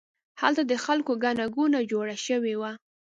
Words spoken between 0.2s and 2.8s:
هلته د خلکو ګڼه ګوڼه جوړه شوې وه.